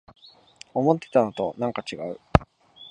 [0.73, 2.19] 思ってたのとなんかちがう